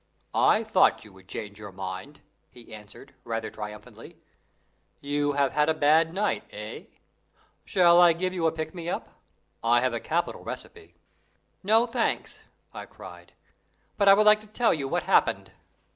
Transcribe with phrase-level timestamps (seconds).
[0.33, 4.17] "I thought you would change your mind," he answered, rather triumphantly.
[4.99, 6.85] "You have had a bad night, eh?
[7.65, 9.09] Shall I make you a pick me up?
[9.63, 10.95] I have a capital recipe."
[11.61, 12.41] "No, thanks,"
[12.73, 13.33] I cried.
[13.95, 15.51] "But I would like to tell you what happened."